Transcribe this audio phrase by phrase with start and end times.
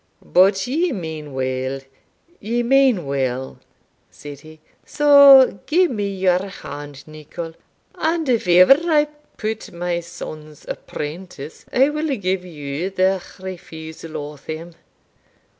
[0.25, 1.81] "But ye mean weel
[2.39, 3.59] ye mean weel,"
[4.09, 7.53] said he; "so gie me your hand, Nicol,
[7.93, 9.05] and if ever I
[9.37, 14.73] put my sons apprentice, I will gie you the refusal o' them.